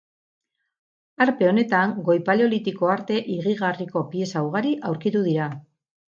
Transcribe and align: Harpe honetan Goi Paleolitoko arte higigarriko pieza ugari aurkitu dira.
Harpe 1.25 1.47
honetan 1.49 1.91
Goi 2.07 2.15
Paleolitoko 2.29 2.89
arte 2.93 3.19
higigarriko 3.33 4.03
pieza 4.15 4.43
ugari 4.47 4.73
aurkitu 4.91 5.23
dira. 5.27 5.51